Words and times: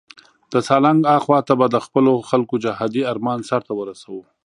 د 0.51 0.53
سالنګ 0.67 1.01
اخواته 1.17 1.53
به 1.59 1.67
د 1.71 1.77
خپلو 1.85 2.13
خلکو 2.29 2.55
جهادي 2.65 3.01
آرمان 3.11 3.39
سرته 3.49 3.71
ورسوو. 3.75 4.21